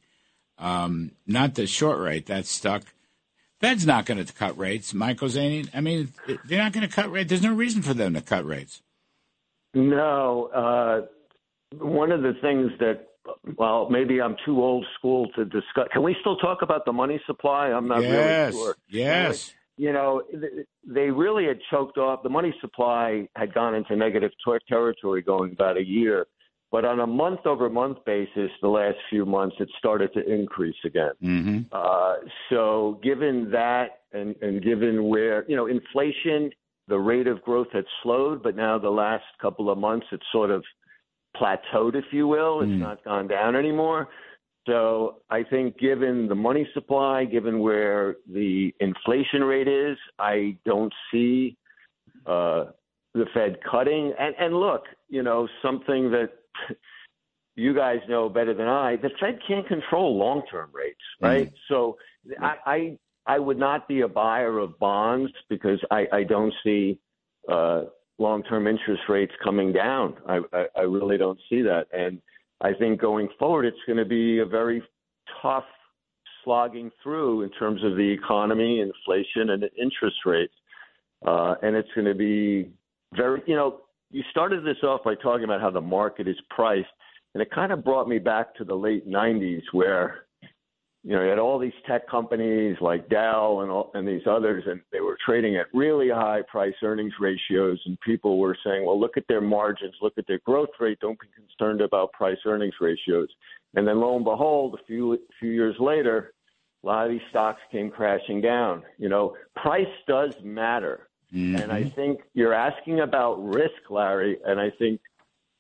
Um, 0.59 1.13
not 1.27 1.55
the 1.55 1.67
short 1.67 1.99
rate 2.01 2.27
that's 2.27 2.51
stuck. 2.51 2.83
Fed's 3.61 3.87
not 3.87 4.07
going 4.07 4.25
to 4.25 4.33
cut 4.33 4.57
rates, 4.59 4.93
Mike 4.93 5.19
Ozanian. 5.19 5.69
I 5.75 5.81
mean, 5.81 6.13
they're 6.45 6.59
not 6.63 6.73
going 6.73 6.87
to 6.87 6.95
cut 6.95 7.11
rates. 7.11 7.31
There's 7.31 7.43
no 7.43 7.55
reason 7.55 7.83
for 7.83 7.95
them 7.95 8.15
to 8.15 8.21
cut 8.21 8.45
rates. 8.45 8.83
No. 9.75 10.51
Uh, 10.55 11.07
one 11.79 12.13
of 12.13 12.23
the 12.23 12.35
things 12.41 12.71
that 12.81 13.07
well, 13.57 13.89
maybe 13.91 14.21
I'm 14.21 14.37
too 14.45 14.63
old 14.63 14.87
school 14.99 15.29
to 15.37 15.45
discuss. 15.45 15.89
Can 15.93 16.03
we 16.03 16.17
still 16.21 16.37
talk 16.37 16.63
about 16.63 16.85
the 16.85 16.93
money 16.93 17.21
supply? 17.27 17.69
I'm 17.69 17.89
not 17.89 18.03
yes, 18.03 18.53
really 18.53 18.65
sure. 18.65 18.77
Yes. 18.89 19.55
You 19.77 19.93
know, 19.93 20.23
they 20.87 21.11
really 21.11 21.47
had 21.47 21.59
choked 21.71 21.99
off. 21.99 22.23
The 22.23 22.31
money 22.31 22.55
supply 22.61 23.29
had 23.37 23.53
gone 23.53 23.75
into 23.75 23.95
negative 23.95 24.33
ter- 24.45 24.59
territory 24.69 25.23
going 25.23 25.53
about 25.53 25.77
a 25.77 25.85
year. 25.85 26.27
But 26.77 26.85
on 26.85 27.01
a 27.01 27.07
month 27.07 27.47
over 27.47 27.71
month 27.71 28.05
basis, 28.05 28.51
the 28.61 28.69
last 28.69 28.99
few 29.09 29.25
months, 29.25 29.57
it 29.61 29.71
started 29.79 30.13
to 30.13 30.31
increase 30.31 30.77
again. 30.85 31.13
Mm-hmm. 31.25 31.59
Uh, 31.73 32.17
so, 32.51 33.01
given 33.03 33.51
that, 33.51 34.01
and, 34.13 34.37
and 34.43 34.63
given 34.63 35.09
where, 35.09 35.49
you 35.49 35.57
know, 35.57 35.69
inflation, 35.69 36.51
the 36.87 36.99
rate 36.99 37.29
of 37.29 37.41
growth 37.41 37.69
had 37.73 37.87
slowed, 38.03 38.43
but 38.43 38.57
now 38.57 38.79
the 38.79 38.91
last 38.91 39.25
couple 39.41 39.71
of 39.71 39.79
months, 39.79 40.05
it's 40.13 40.27
sort 40.31 40.51
of 40.51 40.63
plateaued, 41.35 41.95
if 41.95 42.05
you 42.13 42.29
will. 42.29 42.61
It's 42.61 42.69
mm. 42.69 42.81
not 42.81 43.03
gone 43.05 43.27
down 43.27 43.57
anymore. 43.57 44.09
So 44.67 45.23
I 45.31 45.45
think 45.45 45.79
given 45.79 46.29
the 46.29 46.35
money 46.35 46.69
supply, 46.75 47.25
given 47.25 47.61
where 47.61 48.17
the 48.31 48.75
inflation 48.81 49.43
rate 49.45 49.67
is, 49.67 49.97
I 50.19 50.59
don't 50.67 50.93
see 51.11 51.57
uh, 52.27 52.67
the 53.15 53.25
Fed 53.33 53.61
cutting. 53.65 54.13
And, 54.19 54.35
and 54.39 54.55
look, 54.61 54.83
you 55.09 55.23
know, 55.23 55.49
something 55.63 56.11
that 56.11 56.33
you 57.57 57.75
guys 57.75 57.99
know 58.09 58.29
better 58.29 58.55
than 58.55 58.69
I, 58.69 58.97
the 58.97 59.11
Fed 59.19 59.39
can't 59.47 59.67
control 59.67 60.17
long-term 60.17 60.71
rates, 60.73 61.01
right? 61.21 61.49
Mm. 61.49 61.55
So 61.69 61.97
I, 62.41 62.57
I 62.67 62.99
I 63.27 63.39
would 63.39 63.59
not 63.59 63.89
be 63.89 64.03
a 64.03 64.09
buyer 64.09 64.59
of 64.59 64.79
bonds 64.79 65.33
because 65.49 65.81
I, 65.91 66.07
I 66.13 66.23
don't 66.23 66.55
see 66.63 67.01
uh, 67.51 67.83
long-term 68.19 68.69
interest 68.69 69.03
rates 69.09 69.33
coming 69.43 69.73
down. 69.73 70.15
I, 70.29 70.41
I, 70.53 70.67
I 70.77 70.81
really 70.83 71.19
don't 71.19 71.39
see 71.51 71.63
that, 71.63 71.87
and 71.93 72.21
I 72.61 72.73
think 72.73 73.01
going 73.01 73.29
forward, 73.39 73.65
it's 73.65 73.77
going 73.87 73.99
to 73.99 74.05
be 74.05 74.39
a 74.39 74.47
very 74.47 74.83
tough 75.43 75.65
slogging 76.45 76.91
through 77.03 77.43
in 77.43 77.51
terms 77.51 77.83
of 77.83 77.97
the 77.97 78.09
economy, 78.09 78.81
inflation, 78.81 79.51
and 79.51 79.65
interest 79.77 80.17
rates, 80.25 80.55
uh, 81.27 81.57
and 81.63 81.75
it's 81.75 81.89
going 81.95 82.07
to 82.07 82.15
be 82.15 82.71
very. 83.15 83.43
You 83.47 83.57
know, 83.57 83.81
you 84.11 84.23
started 84.31 84.65
this 84.65 84.83
off 84.83 85.03
by 85.05 85.15
talking 85.15 85.45
about 85.45 85.61
how 85.61 85.71
the 85.71 85.81
market 85.81 86.29
is 86.29 86.37
priced, 86.51 86.89
and 87.35 87.43
it 87.43 87.51
kind 87.51 87.73
of 87.73 87.85
brought 87.85 88.09
me 88.09 88.19
back 88.19 88.55
to 88.57 88.65
the 88.65 88.75
late 88.75 89.09
'90s 89.09 89.63
where 89.73 90.27
you 91.07 91.15
know, 91.15 91.23
you 91.23 91.29
had 91.29 91.39
all 91.39 91.61
these 91.61 91.73
tech 91.87 92.09
companies 92.09 92.77
like 92.81 93.09
Dell 93.09 93.61
and 93.61 93.71
all, 93.71 93.93
and 93.95 94.09
these 94.09 94.27
others, 94.29 94.65
and 94.67 94.81
they 94.91 94.99
were 95.01 95.17
trading 95.25 95.55
at 95.55 95.67
really 95.73 96.09
high 96.09 96.43
price 96.51 96.75
earnings 96.83 97.13
ratios, 97.21 97.81
and 97.87 97.97
people 98.01 98.41
were 98.41 98.59
saying, 98.65 98.85
"Well, 98.85 98.99
look 98.99 99.17
at 99.17 99.23
their 99.29 99.41
margins, 99.41 99.95
look 100.03 100.15
at 100.19 100.27
their 100.27 100.41
growth 100.41 100.71
rate. 100.81 100.99
Don't 101.01 101.19
be 101.21 101.29
concerned 101.29 101.81
about 101.81 102.13
price 102.13 102.39
earnings 102.45 102.75
ratios." 102.81 103.29
And 103.77 103.87
then, 103.87 104.01
lo 104.01 104.17
and 104.17 104.25
behold, 104.25 104.75
a 104.75 104.85
few 104.85 105.17
few 105.39 105.53
years 105.53 105.79
later, 105.79 106.35
a 106.83 106.87
lot 106.89 107.07
of 107.07 107.13
these 107.13 107.29
stocks 107.31 107.61
came 107.71 107.89
crashing 107.89 108.41
down. 108.41 108.83
You 108.99 109.09
know, 109.09 109.37
price 109.55 109.87
does 110.09 110.35
matter, 110.43 111.09
mm-hmm. 111.35 111.57
and 111.57 111.73
I 111.73 111.85
think 111.85 112.21
you're 112.35 112.55
asking 112.55 113.01
about 113.01 113.43
risk, 113.43 113.91
Larry, 113.91 114.39
and 114.45 114.61
I 114.61 114.71
think 114.79 115.01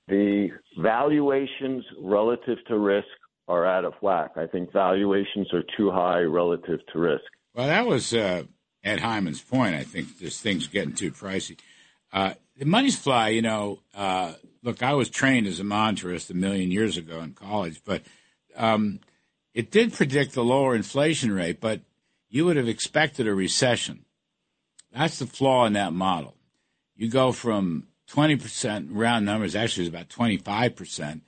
the 0.08 0.50
valuations 0.78 1.84
relative 2.00 2.58
to 2.68 2.78
risk 2.78 3.08
are 3.48 3.66
out 3.66 3.84
of 3.84 3.94
whack. 4.00 4.32
I 4.36 4.46
think 4.46 4.72
valuations 4.72 5.52
are 5.52 5.62
too 5.76 5.90
high 5.90 6.20
relative 6.20 6.80
to 6.92 6.98
risk. 6.98 7.24
Well, 7.54 7.66
that 7.66 7.86
was 7.86 8.12
uh, 8.12 8.44
Ed 8.82 9.00
Hyman's 9.00 9.40
point. 9.40 9.74
I 9.74 9.84
think 9.84 10.18
this 10.18 10.40
thing's 10.40 10.66
getting 10.66 10.94
too 10.94 11.12
pricey. 11.12 11.58
Uh, 12.12 12.34
the 12.56 12.64
money's 12.64 12.98
fly, 12.98 13.28
you 13.28 13.42
know, 13.42 13.80
uh, 13.94 14.32
look, 14.62 14.82
I 14.82 14.94
was 14.94 15.10
trained 15.10 15.46
as 15.46 15.60
a 15.60 15.64
monetarist 15.64 16.30
a 16.30 16.34
million 16.34 16.70
years 16.70 16.96
ago 16.96 17.20
in 17.20 17.34
college, 17.34 17.82
but 17.84 18.02
um, 18.56 19.00
it 19.54 19.70
did 19.70 19.92
predict 19.92 20.32
the 20.32 20.44
lower 20.44 20.74
inflation 20.74 21.32
rate, 21.32 21.60
but 21.60 21.82
you 22.28 22.44
would 22.44 22.56
have 22.56 22.68
expected 22.68 23.28
a 23.28 23.34
recession. 23.34 24.05
That's 24.96 25.18
the 25.18 25.26
flaw 25.26 25.66
in 25.66 25.74
that 25.74 25.92
model. 25.92 26.34
You 26.96 27.10
go 27.10 27.32
from 27.32 27.88
20% 28.10 28.88
round 28.90 29.26
numbers, 29.26 29.54
actually, 29.54 29.86
it's 29.86 29.94
about 29.94 30.08
25% 30.08 31.20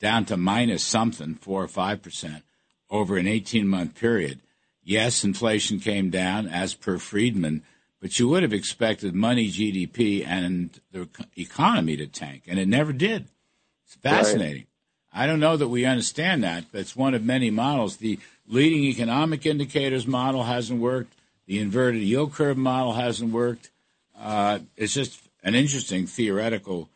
down 0.00 0.24
to 0.24 0.36
minus 0.36 0.82
something, 0.82 1.36
four 1.36 1.62
or 1.62 1.68
five 1.68 2.02
percent, 2.02 2.42
over 2.90 3.16
an 3.16 3.28
18 3.28 3.68
month 3.68 3.94
period. 3.94 4.40
Yes, 4.82 5.22
inflation 5.22 5.78
came 5.78 6.10
down 6.10 6.48
as 6.48 6.74
per 6.74 6.98
Friedman, 6.98 7.62
but 8.00 8.18
you 8.18 8.28
would 8.28 8.42
have 8.42 8.52
expected 8.52 9.14
money, 9.14 9.48
GDP, 9.48 10.26
and 10.26 10.70
the 10.90 11.08
economy 11.36 11.96
to 11.98 12.08
tank, 12.08 12.42
and 12.48 12.58
it 12.58 12.66
never 12.66 12.92
did. 12.92 13.28
It's 13.86 13.94
fascinating. 13.94 14.66
Right. 15.14 15.24
I 15.24 15.26
don't 15.26 15.40
know 15.40 15.56
that 15.56 15.68
we 15.68 15.84
understand 15.84 16.42
that, 16.42 16.64
but 16.72 16.80
it's 16.80 16.96
one 16.96 17.14
of 17.14 17.22
many 17.22 17.50
models. 17.50 17.98
The 17.98 18.18
leading 18.48 18.82
economic 18.84 19.46
indicators 19.46 20.06
model 20.06 20.42
hasn't 20.42 20.80
worked. 20.80 21.14
The 21.46 21.58
inverted 21.58 22.02
yield 22.02 22.32
curve 22.32 22.56
model 22.56 22.94
hasn't 22.94 23.32
worked. 23.32 23.70
Uh, 24.18 24.60
it's 24.76 24.94
just 24.94 25.20
an 25.42 25.54
interesting 25.54 26.06
theoretical 26.06 26.88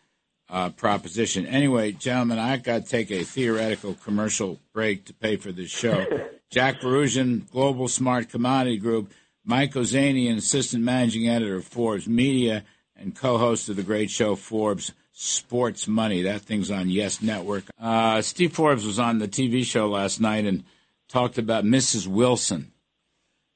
uh, 0.49 0.71
proposition. 0.71 1.47
Anyway, 1.47 1.93
gentlemen, 1.93 2.39
I 2.39 2.57
got 2.57 2.85
to 2.85 2.89
take 2.89 3.11
a 3.11 3.25
theoretical 3.25 3.95
commercial 3.95 4.59
break 4.73 5.05
to 5.07 5.15
pay 5.15 5.37
for 5.37 5.53
this 5.53 5.71
show. 5.71 6.07
Jack 6.51 6.81
Bouroudjian, 6.81 7.51
Global 7.51 7.89
Smart 7.89 8.31
Commodity 8.31 8.79
Group, 8.79 9.11
Mike 9.45 9.73
Ozanian, 9.73 10.37
Assistant 10.37 10.85
Managing 10.85 11.29
Editor 11.29 11.57
of 11.57 11.65
Forbes 11.65 12.07
Media, 12.07 12.65
and 12.97 13.15
co-host 13.15 13.69
of 13.69 13.77
the 13.77 13.83
great 13.83 14.11
show 14.11 14.37
Forbes 14.37 14.93
Sports 15.13 15.89
Money. 15.89 16.23
That 16.23 16.43
thing's 16.43 16.71
on 16.71 16.89
Yes 16.89 17.21
Network. 17.21 17.65
Uh, 17.81 18.23
Steve 18.23 18.53
Forbes 18.53 18.87
was 18.87 18.99
on 18.99 19.19
the 19.19 19.29
TV 19.29 19.65
show 19.65 19.89
last 19.89 20.21
night 20.21 20.45
and 20.45 20.65
talked 21.09 21.39
about 21.39 21.65
Mrs. 21.65 22.07
Wilson. 22.07 22.73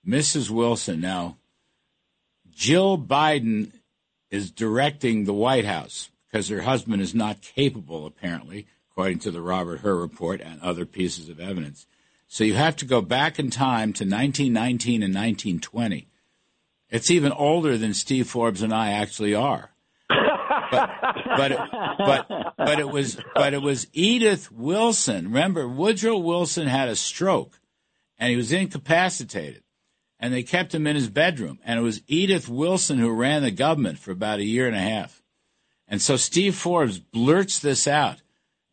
Mrs. 0.06 0.50
Wilson. 0.50 1.00
Now, 1.00 1.36
Jill 2.50 2.98
Biden 2.98 3.72
is 4.30 4.50
directing 4.50 5.24
the 5.24 5.32
White 5.32 5.64
House 5.64 6.10
because 6.30 6.48
her 6.48 6.62
husband 6.62 7.02
is 7.02 7.14
not 7.14 7.42
capable, 7.42 8.06
apparently, 8.06 8.66
according 8.90 9.18
to 9.20 9.30
the 9.30 9.42
Robert 9.42 9.80
Hur 9.80 9.96
report 9.96 10.40
and 10.40 10.60
other 10.60 10.86
pieces 10.86 11.28
of 11.28 11.40
evidence. 11.40 11.86
So 12.28 12.44
you 12.44 12.54
have 12.54 12.76
to 12.76 12.84
go 12.84 13.00
back 13.00 13.38
in 13.38 13.50
time 13.50 13.92
to 13.94 14.04
1919 14.04 15.02
and 15.02 15.14
1920. 15.14 16.08
It's 16.88 17.10
even 17.10 17.32
older 17.32 17.76
than 17.76 17.94
Steve 17.94 18.28
Forbes 18.28 18.62
and 18.62 18.72
I 18.72 18.92
actually 18.92 19.34
are. 19.34 19.70
But 20.70 20.90
but 21.36 21.58
but 21.98 22.54
but 22.56 22.78
it 22.78 22.88
was 22.88 23.18
but 23.34 23.54
it 23.54 23.62
was 23.62 23.86
Edith 23.92 24.52
Wilson. 24.52 25.26
Remember, 25.26 25.66
Woodrow 25.66 26.18
Wilson 26.18 26.68
had 26.68 26.88
a 26.88 26.96
stroke, 26.96 27.58
and 28.18 28.30
he 28.30 28.36
was 28.36 28.52
incapacitated, 28.52 29.62
and 30.20 30.32
they 30.32 30.42
kept 30.42 30.74
him 30.74 30.86
in 30.86 30.94
his 30.94 31.08
bedroom. 31.08 31.58
And 31.64 31.80
it 31.80 31.82
was 31.82 32.02
Edith 32.06 32.48
Wilson 32.48 32.98
who 32.98 33.10
ran 33.10 33.42
the 33.42 33.50
government 33.50 33.98
for 33.98 34.12
about 34.12 34.38
a 34.38 34.44
year 34.44 34.66
and 34.66 34.76
a 34.76 34.80
half. 34.80 35.22
And 35.88 36.00
so 36.00 36.16
Steve 36.16 36.54
Forbes 36.54 37.00
blurts 37.00 37.58
this 37.58 37.88
out, 37.88 38.22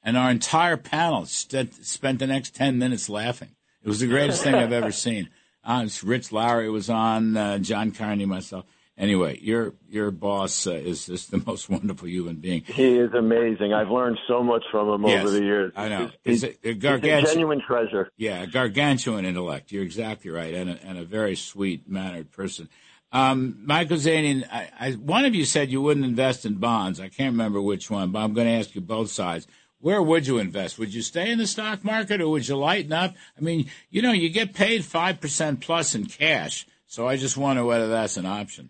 and 0.03 0.15
our 0.15 0.29
entire 0.29 0.77
panel 0.77 1.25
st- 1.25 1.73
spent 1.83 2.19
the 2.19 2.27
next 2.27 2.53
10 2.53 2.77
minutes 2.77 3.09
laughing. 3.09 3.55
It 3.81 3.87
was 3.87 4.01
the 4.01 4.07
greatest 4.07 4.43
thing 4.43 4.53
I've 4.53 4.73
ever 4.73 4.91
seen. 4.91 5.29
Uh, 5.63 5.85
Rich 6.01 6.31
Lowry 6.31 6.69
was 6.69 6.89
on, 6.89 7.35
uh, 7.35 7.57
John 7.57 7.91
Carney, 7.91 8.23
myself. 8.23 8.63
Anyway, 8.97 9.37
your 9.41 9.75
your 9.87 10.09
boss 10.09 10.65
uh, 10.65 10.71
is 10.71 11.05
just 11.05 11.29
the 11.29 11.37
most 11.45 11.69
wonderful 11.69 12.07
human 12.07 12.37
being. 12.37 12.63
He 12.65 12.97
is 12.97 13.13
amazing. 13.13 13.73
I've 13.73 13.91
learned 13.91 14.17
so 14.27 14.41
much 14.43 14.63
from 14.71 14.89
him 14.89 15.07
Yes, 15.07 15.21
over 15.21 15.31
the 15.31 15.43
years. 15.43 15.73
I 15.75 15.89
know. 15.89 16.09
He's, 16.23 16.41
He's 16.41 16.55
he's 16.63 16.75
a 16.75 17.21
genuine 17.21 17.61
treasure. 17.65 18.09
Yeah, 18.17 18.41
a 18.41 18.47
gargantuan 18.47 19.25
intellect. 19.25 19.71
You're 19.71 19.83
exactly 19.83 20.31
right, 20.31 20.53
and 20.53 20.71
a, 20.71 20.79
and 20.83 20.97
a 20.97 21.03
very 21.03 21.35
sweet 21.35 21.87
mannered 21.87 22.31
person. 22.31 22.69
Um, 23.11 23.61
Mike 23.63 23.89
Ozanian, 23.89 24.45
I, 24.51 24.69
I, 24.79 24.91
one 24.91 25.25
of 25.25 25.33
you 25.33 25.45
said 25.45 25.71
you 25.71 25.81
wouldn't 25.81 26.05
invest 26.05 26.45
in 26.45 26.55
bonds. 26.55 26.99
I 26.99 27.07
can't 27.07 27.31
remember 27.33 27.61
which 27.61 27.89
one, 27.89 28.11
but 28.11 28.19
I'm 28.19 28.33
going 28.33 28.47
to 28.47 28.53
ask 28.53 28.75
you 28.75 28.81
both 28.81 29.09
sides. 29.11 29.47
Where 29.79 30.01
would 30.01 30.27
you 30.27 30.39
invest? 30.39 30.77
Would 30.79 30.93
you 30.93 31.01
stay 31.01 31.31
in 31.31 31.37
the 31.37 31.47
stock 31.47 31.83
market 31.83 32.19
or 32.19 32.27
would 32.29 32.47
you 32.47 32.57
lighten 32.57 32.91
up? 32.91 33.15
I 33.37 33.41
mean, 33.41 33.69
you 33.89 34.01
know, 34.01 34.11
you 34.11 34.29
get 34.29 34.53
paid 34.53 34.81
5% 34.81 35.61
plus 35.61 35.95
in 35.95 36.07
cash. 36.07 36.65
So 36.87 37.07
I 37.07 37.17
just 37.17 37.37
wonder 37.37 37.63
whether 37.63 37.89
that's 37.89 38.17
an 38.17 38.25
option. 38.25 38.69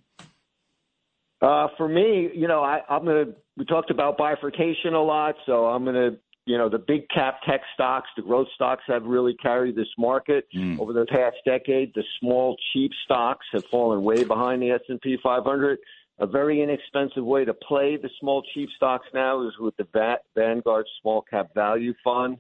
Uh, 1.42 1.68
for 1.78 1.88
me, 1.88 2.30
you 2.34 2.48
know, 2.48 2.62
I, 2.62 2.82
I'm 2.90 3.06
going 3.06 3.28
to. 3.28 3.36
We 3.58 3.66
talked 3.66 3.92
about 3.92 4.18
bifurcation 4.18 4.94
a 4.94 5.02
lot, 5.02 5.36
so 5.46 5.66
I'm 5.68 5.84
going 5.84 5.96
to. 5.96 6.18
You 6.46 6.58
know, 6.58 6.70
the 6.70 6.78
big 6.80 7.10
cap 7.14 7.42
tech 7.46 7.60
stocks, 7.74 8.08
the 8.16 8.22
growth 8.22 8.48
stocks 8.56 8.84
have 8.88 9.04
really 9.04 9.34
carried 9.34 9.76
this 9.76 9.90
market 9.98 10.48
over 10.80 10.94
the 10.94 11.06
past 11.10 11.36
decade. 11.46 11.92
The 11.94 12.04
small, 12.22 12.56
cheap 12.72 12.92
stocks 13.04 13.46
have 13.52 13.66
fallen 13.70 14.02
way 14.02 14.24
behind 14.24 14.62
the 14.62 14.72
S&P 14.72 15.18
500. 15.22 15.78
A 16.20 16.26
very 16.26 16.64
inexpensive 16.64 17.24
way 17.24 17.46
to 17.46 17.54
play 17.54 17.96
the 17.96 18.10
small, 18.20 18.42
cheap 18.54 18.70
stocks 18.76 19.06
now 19.14 19.48
is 19.48 19.54
with 19.60 19.78
the 19.78 19.84
Va- 19.94 20.18
Vanguard 20.36 20.88
Small 21.02 21.22
Cap 21.22 21.54
Value 21.54 21.94
Fund, 22.04 22.40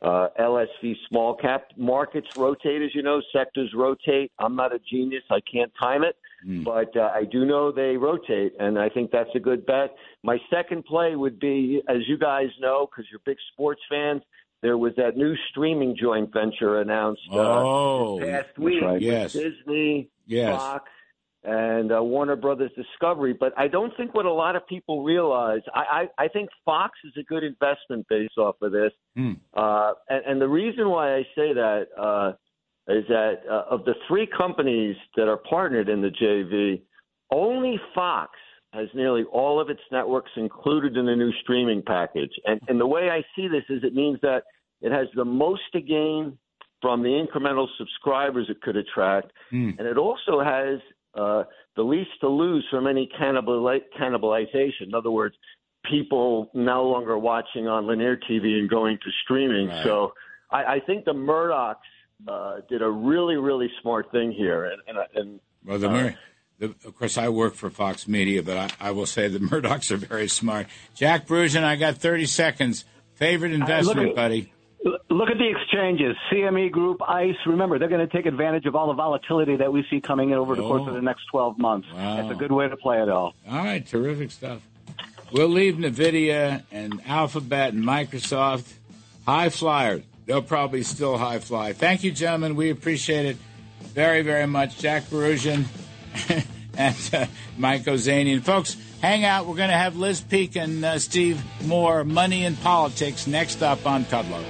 uh, 0.00 0.28
LSV 0.40 0.94
Small 1.10 1.34
Cap. 1.34 1.64
Markets 1.76 2.26
rotate, 2.36 2.80
as 2.80 2.94
you 2.94 3.02
know, 3.02 3.20
sectors 3.30 3.70
rotate. 3.74 4.32
I'm 4.38 4.56
not 4.56 4.74
a 4.74 4.78
genius; 4.78 5.24
I 5.30 5.40
can't 5.40 5.70
time 5.78 6.04
it 6.04 6.16
but 6.64 6.96
uh, 6.96 7.10
I 7.12 7.24
do 7.24 7.44
know 7.44 7.72
they 7.72 7.96
rotate, 7.96 8.52
and 8.60 8.78
I 8.78 8.88
think 8.88 9.10
that's 9.10 9.28
a 9.34 9.40
good 9.40 9.66
bet. 9.66 9.94
My 10.22 10.38
second 10.48 10.84
play 10.84 11.16
would 11.16 11.38
be, 11.40 11.82
as 11.88 12.06
you 12.06 12.16
guys 12.16 12.46
know, 12.60 12.86
because 12.88 13.10
you're 13.10 13.20
big 13.26 13.36
sports 13.52 13.80
fans, 13.90 14.22
there 14.62 14.78
was 14.78 14.92
that 14.96 15.16
new 15.16 15.34
streaming 15.50 15.96
joint 16.00 16.32
venture 16.32 16.80
announced 16.80 17.22
uh, 17.32 17.36
Oh, 17.36 18.14
last 18.22 18.56
week 18.56 18.80
right. 18.82 18.92
with 18.94 19.02
Yes. 19.02 19.32
Disney, 19.32 20.08
Yes. 20.26 20.56
Fox, 20.60 20.88
and 21.48 21.92
uh, 21.92 22.02
Warner 22.02 22.36
Brothers 22.36 22.70
Discovery. 22.76 23.32
But 23.32 23.52
I 23.56 23.68
don't 23.68 23.96
think 23.96 24.14
what 24.14 24.26
a 24.26 24.32
lot 24.32 24.54
of 24.56 24.66
people 24.66 25.02
realize. 25.02 25.62
I, 25.74 26.08
I, 26.18 26.24
I 26.24 26.28
think 26.28 26.50
Fox 26.64 26.92
is 27.04 27.12
a 27.18 27.22
good 27.22 27.44
investment 27.44 28.06
based 28.08 28.38
off 28.38 28.56
of 28.62 28.72
this, 28.72 28.92
Hmm. 29.16 29.32
uh, 29.56 29.92
and, 30.08 30.22
and 30.26 30.40
the 30.40 30.48
reason 30.48 30.88
why 30.88 31.16
I 31.16 31.22
say 31.34 31.52
that. 31.54 31.86
Uh, 31.96 32.32
is 32.90 33.04
that 33.08 33.42
uh, 33.50 33.64
of 33.70 33.84
the 33.84 33.92
three 34.08 34.26
companies 34.26 34.96
that 35.14 35.28
are 35.28 35.36
partnered 35.36 35.90
in 35.90 36.00
the 36.00 36.08
JV, 36.08 36.80
only 37.30 37.78
Fox 37.94 38.30
has 38.72 38.88
nearly 38.94 39.24
all 39.24 39.60
of 39.60 39.68
its 39.68 39.82
networks 39.92 40.30
included 40.36 40.96
in 40.96 41.04
the 41.04 41.14
new 41.14 41.30
streaming 41.42 41.82
package. 41.86 42.32
And, 42.46 42.58
and 42.68 42.80
the 42.80 42.86
way 42.86 43.10
I 43.10 43.22
see 43.36 43.46
this 43.46 43.64
is 43.68 43.84
it 43.84 43.94
means 43.94 44.18
that 44.22 44.44
it 44.80 44.90
has 44.90 45.06
the 45.14 45.24
most 45.24 45.60
to 45.72 45.82
gain 45.82 46.38
from 46.80 47.02
the 47.02 47.08
incremental 47.08 47.66
subscribers 47.76 48.46
it 48.48 48.62
could 48.62 48.76
attract, 48.76 49.32
and 49.78 49.86
it 49.86 49.98
also 49.98 50.40
has 50.40 50.78
uh, 51.18 51.44
the 51.76 51.82
least 51.82 52.10
to 52.20 52.28
lose 52.28 52.64
from 52.70 52.86
any 52.86 53.08
cannibali- 53.20 53.80
cannibalization. 53.98 54.86
In 54.88 54.94
other 54.94 55.10
words, 55.10 55.34
people 55.90 56.50
no 56.54 56.84
longer 56.84 57.18
watching 57.18 57.66
on 57.68 57.86
linear 57.86 58.16
TV 58.16 58.58
and 58.58 58.68
going 58.68 58.98
to 58.98 59.10
streaming. 59.24 59.68
Right. 59.68 59.84
So 59.84 60.12
I, 60.50 60.64
I 60.64 60.80
think 60.86 61.04
the 61.04 61.12
Murdochs 61.12 61.76
uh, 62.26 62.56
did 62.68 62.82
a 62.82 62.88
really, 62.90 63.36
really 63.36 63.70
smart 63.80 64.10
thing 64.10 64.32
here, 64.32 64.64
and 64.64 64.80
and, 64.88 64.98
and 65.14 65.40
Well, 65.64 65.78
the, 65.78 65.88
Mur- 65.88 66.18
the, 66.58 66.66
of 66.84 66.96
course, 66.96 67.16
I 67.16 67.28
work 67.28 67.54
for 67.54 67.70
Fox 67.70 68.08
Media, 68.08 68.42
but 68.42 68.56
I, 68.56 68.88
I 68.88 68.90
will 68.90 69.06
say 69.06 69.28
the 69.28 69.38
Murdochs 69.50 69.90
are 69.90 69.96
very 69.96 70.28
smart. 70.28 70.66
Jack 70.94 71.26
Bouroudjian, 71.26 71.62
I 71.62 71.76
got 71.76 71.96
30 71.96 72.26
seconds. 72.26 72.84
Favorite 73.14 73.52
investment, 73.52 74.10
at- 74.10 74.16
buddy? 74.16 74.52
Look 74.84 75.30
at 75.30 75.38
the 75.38 75.48
exchanges, 75.50 76.16
CME 76.30 76.70
Group, 76.70 77.02
ICE. 77.06 77.34
Remember, 77.46 77.78
they're 77.78 77.88
going 77.88 78.06
to 78.06 78.12
take 78.16 78.26
advantage 78.26 78.64
of 78.66 78.76
all 78.76 78.86
the 78.86 78.92
volatility 78.94 79.56
that 79.56 79.72
we 79.72 79.84
see 79.90 80.00
coming 80.00 80.30
in 80.30 80.36
over 80.36 80.54
the 80.54 80.62
course 80.62 80.82
Oh. 80.84 80.88
of 80.88 80.94
the 80.94 81.02
next 81.02 81.24
12 81.32 81.58
months. 81.58 81.88
Wow. 81.92 82.16
That's 82.16 82.30
a 82.30 82.34
good 82.36 82.52
way 82.52 82.68
to 82.68 82.76
play 82.76 83.02
it 83.02 83.08
all. 83.08 83.34
All 83.50 83.58
right, 83.58 83.84
terrific 83.84 84.30
stuff. 84.30 84.60
We'll 85.32 85.48
leave 85.48 85.74
NVIDIA 85.74 86.62
and 86.70 87.02
Alphabet 87.06 87.74
and 87.74 87.82
Microsoft 87.84 88.72
high 89.26 89.48
flyers. 89.48 90.02
They'll 90.26 90.42
probably 90.42 90.82
still 90.84 91.18
high 91.18 91.40
fly. 91.40 91.72
Thank 91.72 92.04
you, 92.04 92.12
gentlemen. 92.12 92.54
We 92.54 92.70
appreciate 92.70 93.26
it 93.26 93.36
very, 93.80 94.22
very 94.22 94.46
much. 94.46 94.78
Jack 94.78 95.04
Bouroudjian 95.04 95.64
and 96.78 97.10
uh, 97.12 97.26
Mike 97.58 97.82
Ozanian. 97.84 98.42
Folks, 98.42 98.76
hang 99.02 99.24
out. 99.24 99.46
We're 99.46 99.56
going 99.56 99.70
to 99.70 99.76
have 99.76 99.96
Liz 99.96 100.20
Peek 100.20 100.56
and 100.56 100.84
uh, 100.84 100.98
Steve 100.98 101.42
Moore, 101.66 102.04
Money 102.04 102.44
and 102.44 102.58
Politics, 102.60 103.26
next 103.26 103.62
up 103.62 103.84
on 103.86 104.04
Kudlow. 104.04 104.44